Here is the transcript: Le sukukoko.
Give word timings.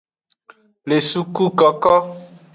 Le 0.87 0.97
sukukoko. 1.09 1.95